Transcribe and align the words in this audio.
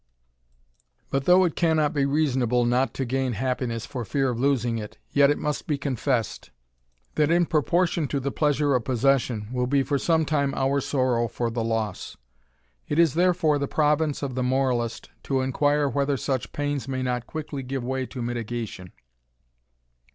But 1.11 1.25
though 1.25 1.43
it 1.45 1.55
cannot 1.55 1.93
be 1.93 2.07
reasonable 2.07 2.65
not 2.65 2.91
to 2.95 3.05
gain 3.05 3.33
happiness 3.33 3.85
for 3.85 4.03
fear 4.03 4.31
of 4.31 4.39
losing 4.39 4.79
it, 4.79 4.97
yet 5.11 5.29
it 5.29 5.37
must 5.37 5.67
be 5.67 5.77
confessed, 5.77 6.49
that 7.13 7.29
in 7.29 7.35
68 7.35 7.35
THE 7.35 7.35
RAMBLER. 7.45 7.49
proportion 7.51 8.07
to 8.07 8.19
the 8.19 8.31
pleasure 8.31 8.73
of 8.73 8.83
possession, 8.83 9.49
will 9.53 9.67
be 9.67 9.83
for 9.83 9.99
some 9.99 10.25
time 10.25 10.55
our 10.55 10.81
sorrow 10.81 11.27
for 11.27 11.51
the 11.51 11.63
loss; 11.63 12.17
it 12.87 12.97
is 12.97 13.13
therefore 13.13 13.59
the 13.59 13.67
province 13.67 14.23
of 14.23 14.33
the 14.33 14.41
moralist 14.41 15.11
to 15.21 15.41
enquire 15.41 15.87
whether 15.87 16.17
such 16.17 16.51
pains 16.51 16.87
may 16.87 17.03
not 17.03 17.27
quickly 17.27 17.61
give 17.61 17.83
way 17.83 18.07
to 18.07 18.23
mitigation. 18.23 18.93